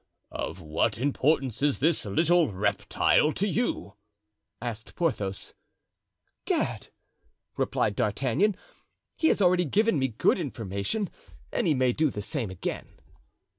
"Of 0.31 0.59
what 0.61 0.97
importance 0.97 1.61
is 1.61 1.77
this 1.77 2.05
little 2.07 2.51
reptile 2.51 3.31
to 3.33 3.47
you?" 3.47 3.93
asked 4.59 4.95
Porthos. 4.95 5.53
"Gad!" 6.45 6.87
replied 7.55 7.95
D'Artagnan; 7.97 8.55
"he 9.15 9.27
has 9.27 9.43
already 9.43 9.65
given 9.65 9.99
me 9.99 10.07
good 10.07 10.39
information 10.39 11.07
and 11.53 11.67
he 11.67 11.75
may 11.75 11.91
do 11.91 12.09
the 12.09 12.23
same 12.23 12.49
again." 12.49 12.97